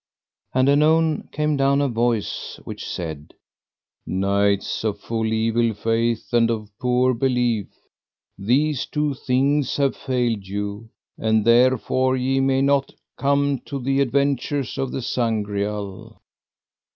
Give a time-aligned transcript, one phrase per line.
[0.51, 3.35] And anon came down a voice which said:
[4.03, 7.67] Knights of full evil faith and of poor belief,
[8.35, 14.79] these two things have failed you, and therefore ye may not come to the adventures
[14.79, 16.19] of the Sangreal.